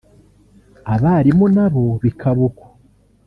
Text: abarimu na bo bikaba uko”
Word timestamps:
abarimu 0.93 1.45
na 1.55 1.67
bo 1.73 1.83
bikaba 2.03 2.41
uko” 2.47 2.65